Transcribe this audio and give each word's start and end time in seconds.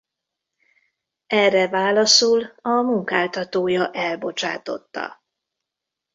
Erre 1.27 1.67
válaszul 1.69 2.43
a 2.61 2.69
munkáltatója 2.71 3.91
elbocsátotta. 3.91 5.21